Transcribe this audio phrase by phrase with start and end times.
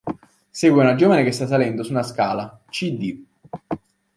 [0.51, 3.23] Segue un giovane che sta salendo su una scala, cd.